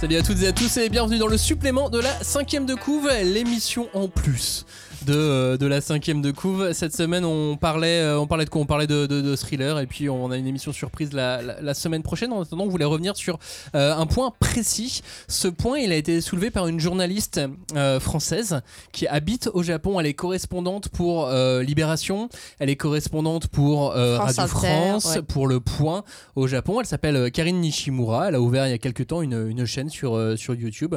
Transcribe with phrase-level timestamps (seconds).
[0.00, 2.74] Salut à toutes et à tous et bienvenue dans le supplément de la cinquième de
[2.74, 4.66] couve, l'émission en plus
[5.06, 6.72] de, euh, de la cinquième de couve.
[6.72, 8.60] Cette semaine, on parlait, euh, on parlait de quoi?
[8.60, 11.60] On parlait de, de- de thriller et puis on a une émission surprise la, la-
[11.60, 12.32] la semaine prochaine.
[12.32, 13.38] En attendant, on voulait revenir sur
[13.74, 15.02] euh, un point précis.
[15.28, 17.40] Ce point, il a été soulevé par une journaliste
[17.76, 18.60] euh, française
[18.92, 19.98] qui habite au Japon.
[20.00, 22.28] Elle est correspondante pour euh, Libération,
[22.58, 25.22] elle est correspondante pour France Radio Inter, France, ouais.
[25.22, 26.80] pour Le Point au Japon.
[26.80, 28.28] Elle s'appelle Karine Nishimura.
[28.28, 30.94] Elle a ouvert il y a quelques temps une, une chaîne sur, euh, sur YouTube.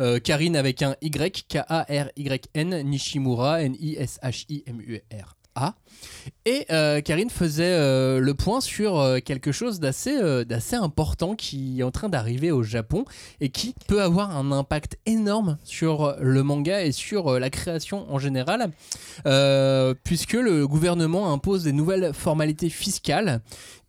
[0.00, 5.34] Euh, Karine avec un Y, K-A-R-Y-N, Nishimura, N-I-S-H-I-M-U-R-A.
[6.44, 12.08] Et euh, Karine faisait le point sur quelque chose d'assez important qui est en train
[12.08, 13.04] d'arriver au Japon
[13.40, 18.20] et qui peut avoir un impact énorme sur le manga et sur la création en
[18.20, 18.70] général,
[20.04, 23.40] puisque le gouvernement impose des nouvelles formalités fiscales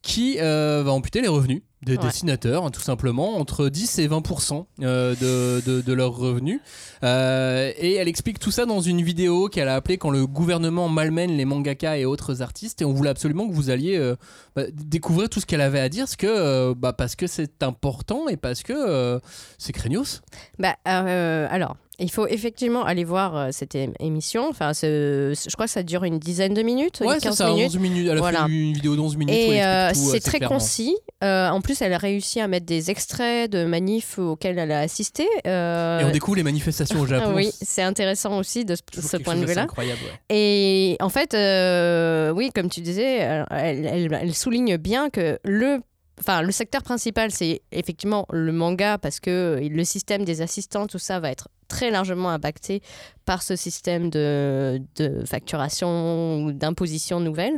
[0.02, 2.04] qui va amputer les revenus des Ouais.
[2.04, 6.60] dessinateurs, hein, tout simplement, entre 10 et 20% euh, de, de, de leurs revenus.
[7.04, 10.90] Euh, et elle explique tout ça dans une vidéo qu'elle a appelée Quand le gouvernement
[10.90, 12.82] malmène les mangaka et autres artistes.
[12.82, 14.16] Et on voulait absolument que vous alliez euh,
[14.56, 17.64] bah, découvrir tout ce qu'elle avait à dire, parce que, euh, bah, parce que c'est
[17.64, 19.20] important et parce que
[19.58, 20.22] c'est craignos.
[20.58, 24.48] Bah, alors, il faut effectivement aller voir euh, cette émission.
[24.50, 27.50] Enfin, ce- je crois que ça dure une dizaine de minutes, Ouais, c'est 15 ça,
[27.50, 27.66] minutes.
[27.68, 28.08] 11 minutes.
[28.10, 28.46] Elle a Voilà.
[28.46, 29.36] fait une vidéo d'11 minutes.
[29.36, 30.58] Et euh, tout c'est très clairement.
[30.58, 30.96] concis.
[31.24, 34.80] Euh, en plus, elle a réussi à mettre des extraits de manifs auxquels elle a
[34.80, 35.28] assisté.
[35.46, 37.34] Euh, Et on découvre les manifestations au Japon.
[37.36, 39.64] oui, c'est intéressant aussi de ce, point de vue-là.
[39.64, 40.36] incroyable, ouais.
[40.36, 45.38] Et en fait, euh, oui, comme tu disais, euh, elle, elle- elle souligne bien que
[45.44, 45.80] le,
[46.22, 51.00] enfin, le secteur principal, c'est effectivement le manga parce que le système des assistants, tout
[51.00, 52.82] ça va être très largement impacté
[53.26, 57.54] par ce système de, de facturation ou d'imposition nouvelle.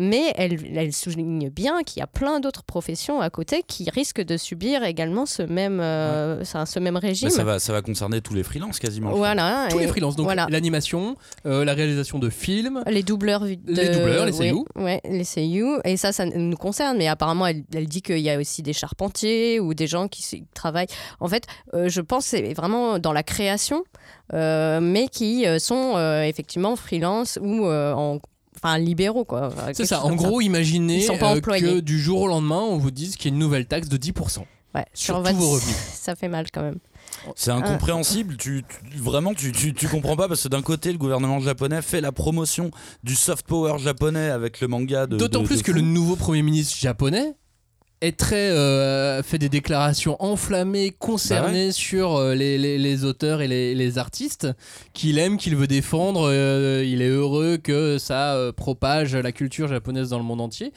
[0.00, 4.20] Mais elle, elle souligne bien qu'il y a plein d'autres professions à côté qui risquent
[4.24, 7.30] de subir également ce même, euh, ce même régime.
[7.30, 9.10] Ça, va, ça va concerner tous les freelances quasiment.
[9.10, 9.66] Voilà.
[9.70, 10.46] Tous et les freelances, donc voilà.
[10.50, 12.84] l'animation, euh, la réalisation de films.
[12.86, 14.52] Les doubleurs, de- Les doubleurs, les.
[14.76, 15.80] Ouais, les seiyuu.
[15.84, 16.96] Et ça, ça nous concerne.
[16.96, 20.44] Mais apparemment, elle, elle dit qu'il y a aussi des charpentiers ou des gens qui
[20.54, 20.86] travaillent.
[21.18, 21.42] En fait,
[21.74, 23.47] euh, je pense que c'est vraiment dans la création,
[24.34, 28.18] euh, mais qui euh, sont euh, effectivement freelance ou euh, en,
[28.56, 29.50] enfin libéraux quoi.
[29.72, 32.90] C'est ça, en gros, imaginez sont pas euh, que du jour au lendemain, on vous
[32.90, 34.40] dise qu'il y a une nouvelle taxe de 10%.
[34.74, 35.76] Ouais, sur sur tous votre- vos revenus.
[35.94, 36.78] Ça fait mal quand même.
[37.36, 38.36] C'est incompréhensible.
[38.36, 41.80] Tu, tu- vraiment, tu, tu, tu comprends pas parce que d'un côté, le gouvernement japonais
[41.80, 42.70] fait la promotion
[43.02, 45.16] du soft power japonais avec le manga de.
[45.16, 45.76] D'autant plus de que fou.
[45.76, 47.34] le nouveau Premier ministre japonais
[48.00, 53.48] est très euh, fait des déclarations enflammées concernées sur euh, les, les- les auteurs et
[53.48, 54.46] les, les artistes
[54.92, 56.28] qu'il aime, qu'il veut défendre.
[56.30, 60.72] euh, il est heureux que ça propage la culture japonaise dans le monde entier.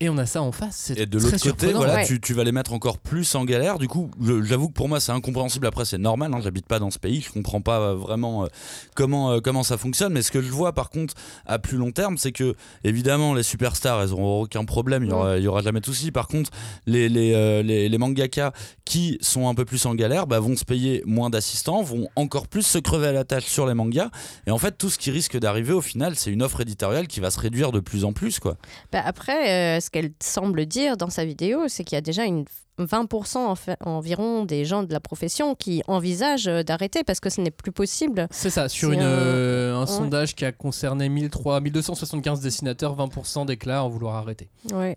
[0.00, 0.76] Et on a ça en face.
[0.76, 1.78] C'est Et de l'autre côté, surprenant.
[1.78, 2.06] voilà, Ouais.
[2.06, 3.78] tu, tu vas les mettre encore plus en galère.
[3.80, 4.12] Du coup,
[4.44, 5.66] j'avoue que pour moi, c'est incompréhensible.
[5.66, 6.32] Après, c'est normal.
[6.32, 7.20] Hein, J'habite pas dans ce pays.
[7.20, 8.46] Je comprends pas euh, vraiment euh,
[8.94, 10.12] comment, euh, comment ça fonctionne.
[10.12, 11.14] Mais ce que je vois, par contre,
[11.46, 12.54] à plus long terme, c'est que,
[12.84, 15.02] évidemment, les superstars, elles auront aucun problème.
[15.02, 16.12] Il y aura, il y aura jamais de souci.
[16.12, 16.50] Par contre,
[16.86, 18.52] les, les, euh, les, les mangaka
[18.84, 22.46] qui sont un peu plus en galère bah, vont se payer moins d'assistants, vont encore
[22.46, 24.10] plus se crever à la tâche sur les mangas.
[24.46, 27.18] Et en fait, tout ce qui risque d'arriver au final, c'est une offre éditoriale qui
[27.18, 28.38] va se réduire de plus en plus.
[28.38, 28.56] Quoi.
[28.92, 32.24] Bah, après, euh, ce qu'elle semble dire dans sa vidéo, c'est qu'il y a déjà
[32.24, 32.44] une
[32.78, 37.28] 20% en fait- environ des gens de la profession qui envisagent euh, d'arrêter parce que
[37.30, 38.28] ce n'est plus possible.
[38.30, 39.86] C'est ça, sur une, un- euh, un ouais.
[39.86, 44.48] sondage qui a concerné 1300 1275 dessinateurs, 20% déclarent vouloir arrêter.
[44.72, 44.94] Ouais.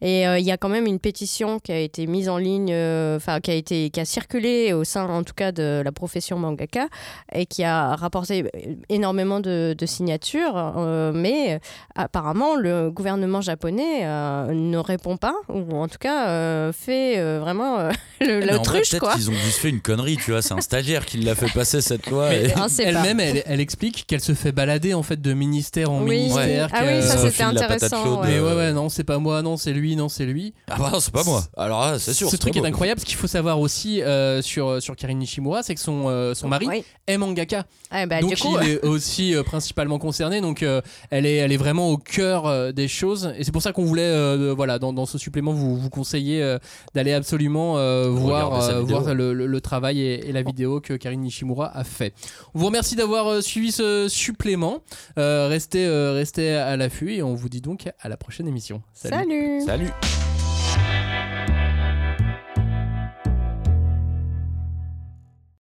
[0.00, 2.70] Et euh, il y a quand même une pétition qui a été mise en ligne,
[2.72, 5.92] euh, enfin qui a été qui a circulé au sein en tout cas de la
[5.92, 6.86] profession mangaka
[7.34, 8.44] et qui a rapporté
[8.88, 10.56] énormément de, de signatures.
[10.76, 11.60] euh, mais
[11.94, 17.38] apparemment le gouvernement japonais euh, ne répond pas ou en tout cas euh, fait euh,
[17.40, 19.14] vraiment euh, l'autruche peut-être quoi.
[19.14, 20.42] qu'ils ont juste fait une connerie, tu vois.
[20.42, 22.32] C'est un stagiaire qui l'a fait passer cette loi.
[22.34, 22.66] Et- Ah.
[22.78, 26.16] Elle-même, elle, elle explique qu'elle se fait balader en fait de ministère en Oui.
[26.16, 26.68] ministère.
[26.72, 28.20] Ah qu'elle- oui, ça c'était intéressant.
[28.20, 28.28] ouais.
[28.28, 30.54] Mais ouais, ouais, non, c'est pas moi, non, c'est lui, non, c'est lui.
[30.68, 31.44] Ah bah non, c'est pas moi.
[31.56, 32.26] Alors là, c'est sûr.
[32.26, 32.68] Ce c'est truc pas est moi.
[32.70, 36.34] incroyable, ce qu'il faut savoir aussi euh, sur, sur Karine Nishimura, c'est que son, euh,
[36.34, 36.84] son mari Oui.
[37.06, 37.64] est mangaka.
[37.90, 40.80] Ah, bah, donc du coup, il est aussi euh, principalement concerné, donc euh,
[41.10, 43.32] elle, est, elle est vraiment au cœur euh, des choses.
[43.38, 46.42] Et c'est pour ça qu'on voulait, euh, voilà, dans, dans ce supplément, vous, vous conseiller
[46.42, 46.58] euh,
[46.94, 49.00] d'aller absolument euh, voir, Regarder sa euh, vidéo.
[49.00, 52.14] voir le, le- le travail et, et la vidéo que Karine Nishimura a fait.
[52.54, 54.78] On vous remercie d'avoir euh, suivi ce supplément.
[55.18, 58.82] Euh, restez, euh, restez à l'affût et on vous dit donc à la prochaine émission.
[59.58, 59.92] Salut.